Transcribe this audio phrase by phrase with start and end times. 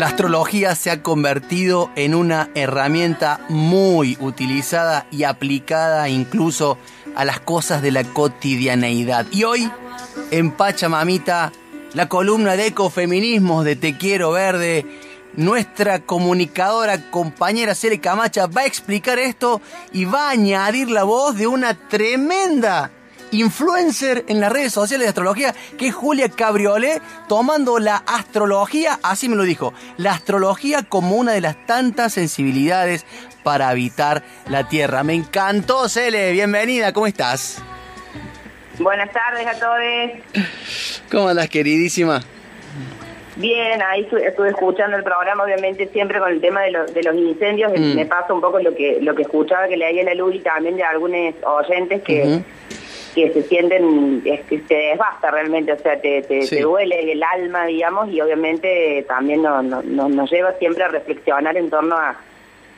[0.00, 6.78] La astrología se ha convertido en una herramienta muy utilizada y aplicada incluso
[7.14, 9.26] a las cosas de la cotidianeidad.
[9.30, 9.70] Y hoy,
[10.30, 11.52] en Pachamamita,
[11.92, 14.86] la columna de ecofeminismos de Te Quiero Verde,
[15.36, 19.60] nuestra comunicadora compañera Cere Camacha va a explicar esto
[19.92, 22.90] y va a añadir la voz de una tremenda
[23.32, 29.28] influencer en las redes sociales de astrología, que es Julia Cabriolet, tomando la astrología, así
[29.28, 33.04] me lo dijo, la astrología como una de las tantas sensibilidades
[33.42, 35.02] para habitar la Tierra.
[35.02, 37.62] Me encantó, Cele, bienvenida, ¿cómo estás?
[38.78, 40.46] Buenas tardes a todos.
[41.10, 42.22] ¿Cómo andas, queridísima?
[43.36, 47.72] Bien, ahí estuve escuchando el programa, obviamente siempre con el tema de, de los incendios.
[47.74, 47.94] Mm.
[47.94, 50.76] Me pasa un poco lo que lo que escuchaba que leía la luz y también
[50.76, 52.42] de algunos oyentes que,
[53.14, 57.66] que se sienten, es que se desbasta realmente, o sea, te, te, duele el alma,
[57.66, 62.16] digamos, y obviamente también no, no, nos lleva siempre a reflexionar en torno a,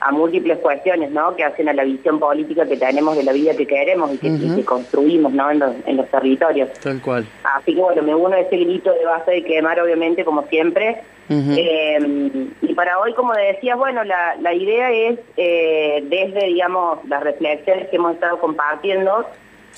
[0.01, 1.35] a múltiples cuestiones, ¿no?
[1.37, 4.65] Que hacen a la visión política que tenemos de la vida que queremos y que,
[4.65, 5.51] construimos, ¿no?
[5.51, 6.71] En los, en los territorios.
[6.81, 7.27] Tal cual.
[7.45, 11.03] Así que bueno, me uno a ese grito de base de quemar, obviamente, como siempre.
[11.31, 17.23] Eh, y para hoy, como decías, bueno, la, la idea es, eh, desde, digamos, las
[17.23, 19.27] reflexiones que hemos estado compartiendo,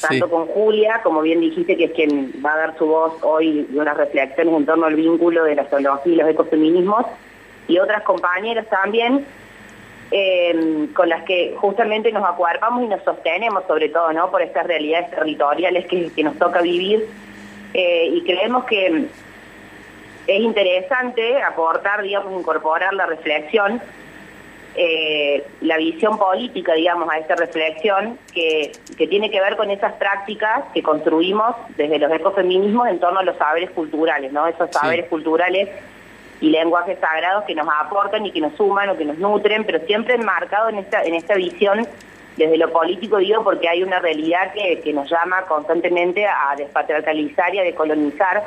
[0.01, 3.67] tanto con Julia, como bien dijiste, que es quien va a dar su voz hoy
[3.69, 7.07] de unas reflexiones en torno al vínculo de la zoología y los ecofeminismos,
[7.69, 9.25] y otras compañeras también,
[10.11, 14.31] eh, con las que justamente nos acuerpamos y nos sostenemos, sobre todo, ¿no?
[14.31, 17.07] Por estas realidades territoriales que, nos toca vivir,
[17.73, 19.07] eh, y creemos que
[20.27, 23.81] es interesante aportar, digamos, incorporar la reflexión
[24.77, 29.93] eh, la visión política, digamos, a esta reflexión que, que, tiene que ver con esas
[29.95, 34.47] prácticas que construimos desde los ecofeminismos en torno a los saberes culturales, ¿no?
[34.49, 35.69] Esos saberes culturales
[36.41, 39.79] y lenguajes sagrados que nos aportan y que nos suman o que nos nutren, pero
[39.87, 41.87] siempre enmarcado en esta, en esta visión
[42.37, 47.55] desde lo político, digo, porque hay una realidad que, que nos llama constantemente a despatriarcalizar
[47.55, 48.43] y a decolonizar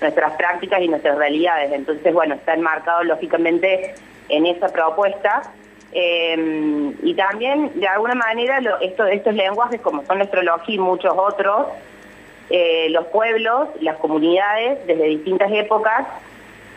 [0.00, 1.70] nuestras prácticas y nuestras realidades.
[1.72, 3.94] Entonces, bueno, está enmarcado lógicamente
[4.28, 5.42] en esa propuesta
[5.92, 11.66] eh, y también, de alguna manera, estos lenguajes, como son la astrología y muchos otros,
[12.50, 16.06] eh, los pueblos, las comunidades, desde distintas épocas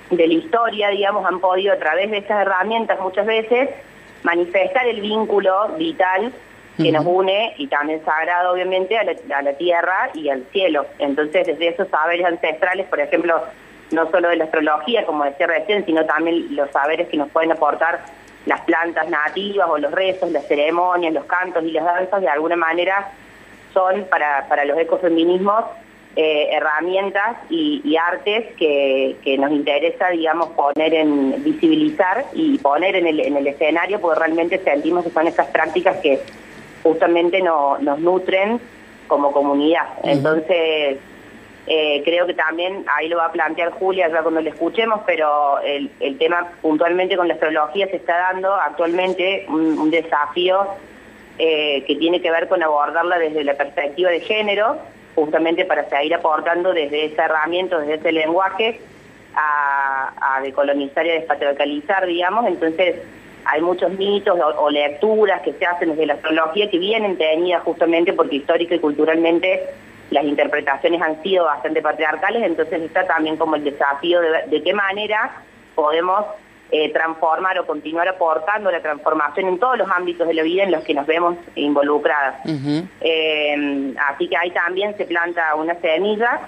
[0.10, 3.70] de la historia, digamos, han podido a través de estas herramientas muchas veces
[4.24, 6.32] manifestar el vínculo vital
[6.78, 10.86] que nos une y también sagrado obviamente a la, a la, tierra y al cielo.
[11.00, 13.42] Entonces desde esos saberes ancestrales, por ejemplo,
[13.92, 17.52] no solo de la astrología, como decía recién, sino también los saberes que nos pueden
[17.52, 18.04] aportar
[18.46, 22.56] las plantas nativas o los rezos, las ceremonias, los cantos y las danzas, de alguna
[22.56, 23.12] manera
[23.74, 25.66] son para, para los ecofeminismos
[26.16, 33.07] eh, herramientas y, artes que, que, nos interesa, digamos, poner en, visibilizar y poner en
[33.07, 36.19] el, en el escenario, porque realmente sentimos que son estas prácticas que
[36.84, 38.59] justamente no, nos nutren
[39.08, 39.88] como comunidad.
[40.03, 40.97] Entonces,
[41.74, 45.58] eh, creo que también ahí lo va a plantear Julia ya cuando lo escuchemos, pero
[45.62, 50.68] el, tema puntualmente con la astrología se está dando actualmente un, desafío
[51.40, 54.80] eh, que tiene que ver con abordarla desde la perspectiva de género,
[55.16, 58.82] justamente para seguir aportando desde esa herramienta, desde ese lenguaje,
[59.34, 62.48] a, decolonizar y a despatriarcalizar, digamos.
[62.48, 62.98] Entonces,
[63.46, 68.12] hay muchos mitos o, lecturas que se hacen desde la astrología que vienen tenidas justamente
[68.12, 69.70] porque histórica y culturalmente
[70.12, 75.32] las interpretaciones han sido bastante patriarcales, entonces está también como el desafío de, qué manera
[75.74, 76.26] podemos
[76.70, 80.72] eh, transformar o continuar aportando la transformación en todos los ámbitos de la vida en
[80.72, 82.36] los que nos vemos involucradas.
[83.02, 86.41] Eh, así que ahí también se planta una semilla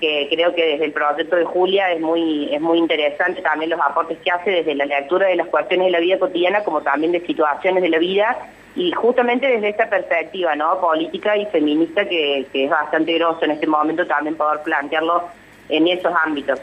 [0.00, 3.80] que creo que desde el proyecto de Julia es muy, es muy interesante también los
[3.80, 7.12] aportes que hace desde la lectura de las cuestiones de la vida cotidiana como también
[7.12, 8.36] de situaciones de la vida
[8.76, 13.66] y justamente desde esta perspectiva no política y feminista que, es bastante grosso en este
[13.66, 15.28] momento también poder plantearlo
[15.68, 16.60] en esos ámbitos.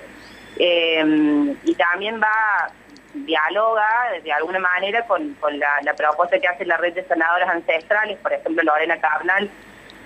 [0.58, 2.70] Eh, y también va,
[3.14, 3.88] dialoga
[4.24, 8.64] de alguna manera con, la, propuesta que hace la red de sanadoras ancestrales, por ejemplo
[8.64, 9.50] Lorena Carnal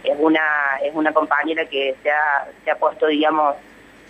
[0.04, 0.42] es una,
[0.84, 3.56] es una compañera que se ha, se ha puesto, digamos,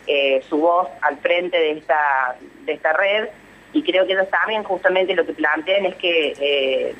[0.07, 3.29] eh, su voz al frente de esta, de esta red.
[3.73, 6.95] Y creo que ellos también justamente lo que plantean es que eh,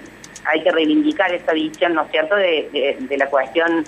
[0.48, 3.86] hay que reivindicar esa visión, ¿no es cierto?, de, la cuestión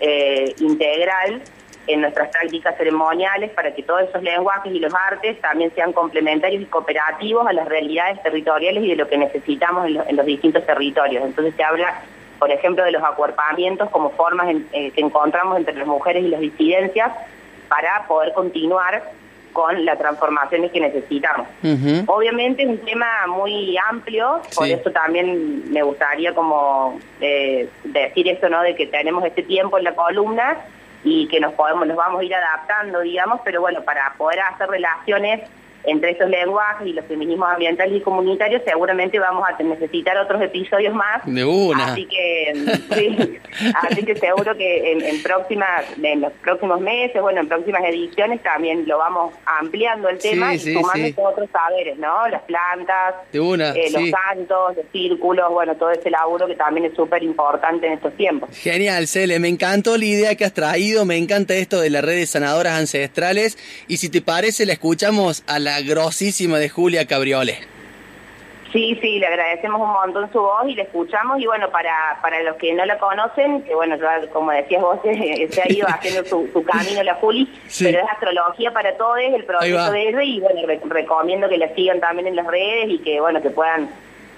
[0.00, 1.42] eh, integral
[1.86, 6.62] en nuestras prácticas ceremoniales para que todos esos lenguajes y los artes también sean complementarios
[6.62, 11.24] y cooperativos a las realidades territoriales y de lo que necesitamos en, los distintos territorios.
[11.24, 12.02] Entonces se habla,
[12.38, 16.40] por ejemplo, de los acuerpamientos como formas eh, que encontramos entre las mujeres y las
[16.40, 17.12] disidencias
[17.68, 19.02] para poder continuar
[19.54, 21.46] con las transformaciones que necesitamos.
[22.06, 28.50] Obviamente es un tema muy amplio, por eso también me gustaría como eh, decir esto,
[28.50, 28.60] ¿no?
[28.60, 30.58] De que tenemos este tiempo en la columna
[31.04, 34.68] y que nos podemos, nos vamos a ir adaptando, digamos, pero bueno, para poder hacer
[34.68, 35.48] relaciones
[35.86, 40.94] entre esos lenguajes y los feminismos ambientales y comunitarios, seguramente vamos a necesitar otros episodios
[40.94, 41.22] más.
[41.24, 41.92] De una.
[41.92, 42.54] Así que,
[42.94, 43.38] sí,
[43.82, 48.86] así que seguro que en, próximas, en los próximos meses, bueno, en próximas ediciones también
[48.86, 52.28] lo vamos ampliando el tema y sumando otros saberes, ¿no?
[52.28, 56.86] Las plantas, de una, eh, los cantos, los círculos, bueno, todo ese laburo que también
[56.86, 58.50] es súper importante en estos tiempos.
[58.56, 62.30] Genial, Cele, me encantó la idea que has traído, me encanta esto de las redes
[62.30, 63.58] sanadoras ancestrales
[63.88, 67.74] y si te parece la escuchamos a la grosísima de Julia Cabriole.
[68.74, 71.40] Sí, sí, le agradecemos un montón su voz y le escuchamos.
[71.40, 73.96] Y bueno, para, para los que no la conocen, que bueno,
[74.32, 77.48] como decías vos, se ha ido haciendo su, camino la Juli,
[77.78, 80.22] pero es astrología para todos, el proyecto de ella.
[80.24, 83.88] Y bueno, recomiendo que la sigan también en las redes y que bueno, que puedan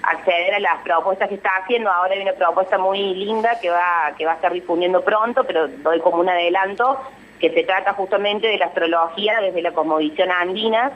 [0.03, 1.91] acceder a las propuestas que está haciendo.
[1.91, 5.67] Ahora hay una propuesta muy linda que va, que va a estar difundiendo pronto, pero
[5.67, 7.01] doy como un adelanto,
[7.41, 10.93] que se trata justamente de la astrología desde la cosmovisión andina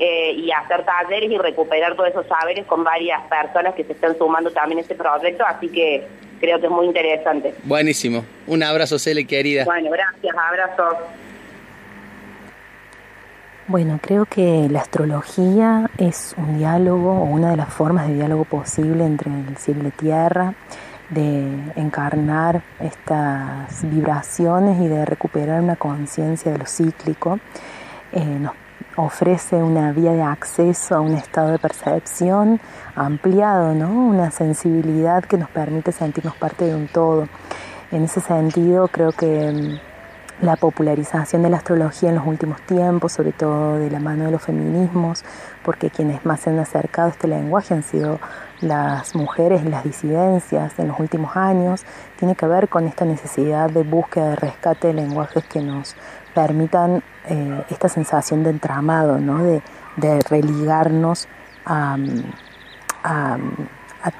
[0.00, 4.16] eh, y hacer talleres y recuperar todos esos saberes con varias personas que se están
[4.16, 6.06] sumando también a este proyecto, así que
[6.40, 7.54] creo que es muy interesante.
[7.64, 8.24] Buenísimo.
[8.46, 9.64] Un abrazo, Cele, querida.
[9.64, 10.98] Bueno, gracias, abrazo.
[13.68, 18.44] Bueno, creo que la astrología es un diálogo o una de las formas de diálogo
[18.44, 20.54] posible entre el cielo y la tierra,
[21.10, 21.46] de
[21.76, 27.40] encarnar estas vibraciones y de recuperar una conciencia de lo cíclico.
[28.12, 28.52] Eh, nos
[28.98, 32.60] ofrece una vía de acceso a un estado de percepción
[32.96, 33.90] ampliado, ¿no?
[33.90, 37.28] una sensibilidad que nos permite sentirnos parte de un todo.
[37.92, 43.12] En ese sentido, creo que mm, la popularización de la astrología en los últimos tiempos,
[43.12, 45.24] sobre todo de la mano de los feminismos,
[45.64, 48.18] porque quienes más se han acercado a este lenguaje han sido
[48.60, 51.84] las mujeres y las disidencias en los últimos años,
[52.18, 55.94] tiene que ver con esta necesidad de búsqueda de rescate de lenguajes que nos
[56.38, 59.42] permitan eh, esta sensación de entramado, ¿no?
[59.42, 59.60] de,
[60.30, 61.26] religarnos
[61.66, 61.96] a,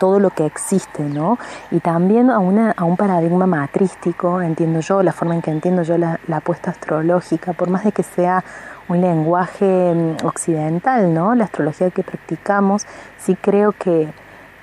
[0.01, 1.39] todo lo que existe, ¿no?
[1.71, 6.19] Y también a, un paradigma matrístico, entiendo yo, la forma en que entiendo yo la,
[6.27, 8.43] la apuesta astrológica, por más de que sea
[8.89, 11.37] un lenguaje mm, occidental, ¿no?
[11.37, 12.85] La astrología que practicamos,
[13.17, 14.09] sí creo que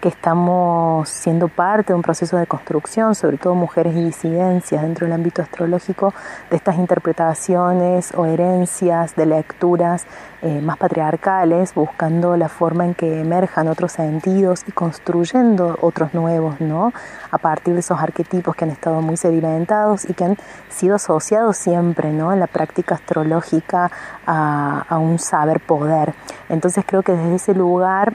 [0.06, 5.07] que estamos siendo parte de un proceso de construcción, sobre todo mujeres y disidencias dentro
[5.07, 6.13] del ámbito astrológico,
[6.52, 10.06] de estas interpretaciones o herencias de lecturas
[10.44, 16.62] eh, más patriarcales, buscando la forma en que emerjan otros sentidos y construyendo otros nuevos,
[16.62, 16.94] ¿no?
[17.31, 20.38] A partir de esos arquetipos que han estado muy sedimentados y que han
[20.69, 22.31] sido asociados siempre, ¿no?
[22.31, 23.90] En la práctica astrológica
[24.28, 26.13] a, a un saber poder.
[26.48, 28.13] Entonces creo que desde ese lugar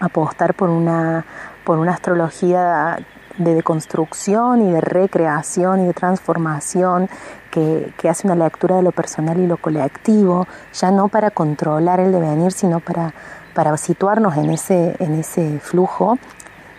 [0.00, 1.24] apostar por una,
[1.64, 2.98] por una astrología
[3.38, 7.08] de deconstrucción y de recreación y de transformación
[7.50, 12.12] que, hace una lectura de lo personal y lo colectivo, ya no para controlar el
[12.12, 13.14] devenir, sino para,
[13.54, 16.18] para situarnos en ese, en ese flujo,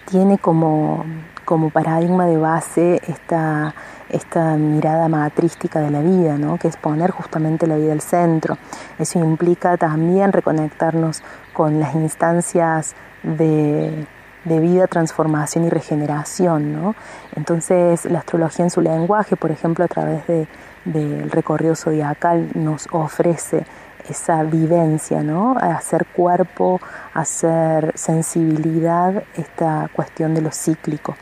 [0.06, 1.06] tiene como,
[1.46, 3.74] como paradigma de base esta,
[4.10, 6.58] esta mirada matrística de la vida, ¿no?
[6.58, 8.58] que es poner justamente la vida al centro.
[9.00, 14.06] Eso implica también reconectarnos con las instancias de,
[14.46, 16.74] vida, transformación y regeneración.
[16.74, 16.96] ¿no?
[17.36, 20.48] Entonces la astrología en su lenguaje, por ejemplo, a través de,
[20.86, 23.66] del recorrido zodiacal, nos ofrece
[24.10, 25.58] esa vivencia, ¿no?
[25.58, 26.82] hacer cuerpo,
[27.14, 31.16] hacer sensibilidad, esta cuestión de lo cíclico.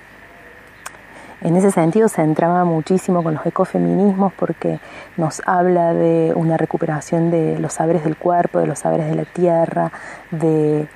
[1.41, 4.79] En ese sentido se entraba muchísimo con los ecofeminismos porque
[5.15, 9.25] nos habla de una recuperación de los saberes del cuerpo, de los saberes de la
[9.25, 9.91] tierra,
[10.31, 10.87] de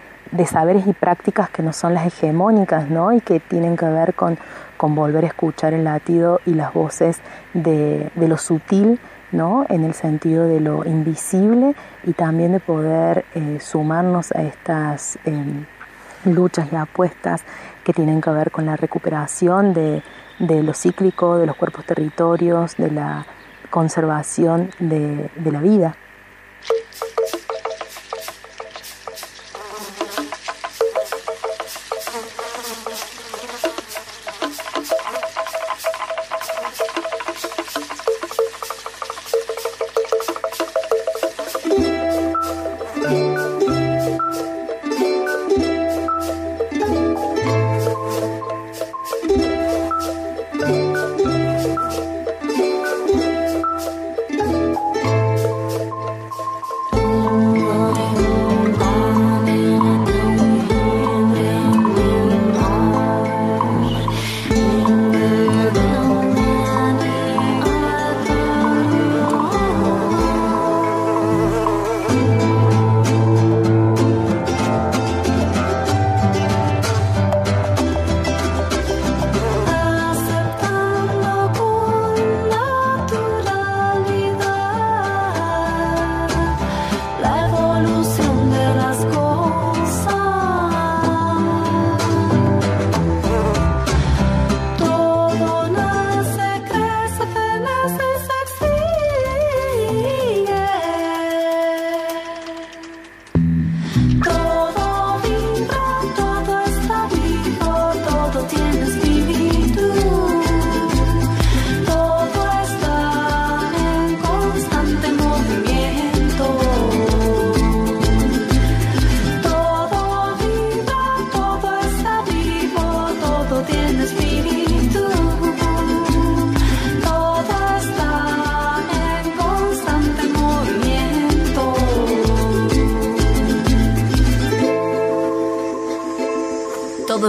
[0.45, 3.13] saberes y prácticas que no son las hegemónicas, ¿no?
[3.13, 4.37] Y que tienen que ver con,
[4.75, 7.21] con volver a escuchar el latido y las voces
[7.53, 8.99] de, lo sutil,
[9.31, 9.65] ¿no?
[9.69, 11.73] En el sentido de lo invisible
[12.03, 15.65] y también de poder eh, sumarnos a estas em,
[16.25, 17.43] luchas y apuestas
[17.85, 20.03] que tienen que ver con la recuperación de,
[20.47, 23.25] de lo cíclico, de los cuerpos territorios, de la
[23.69, 25.95] conservación de, la vida.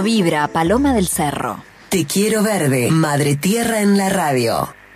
[0.05, 1.65] Vibra, Paloma del Cerro.
[1.89, 4.69] Te quiero verde, Madre Tierra en la radio.